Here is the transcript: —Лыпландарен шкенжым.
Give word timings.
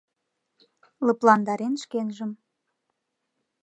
—Лыпландарен 1.05 1.73
шкенжым. 1.83 2.31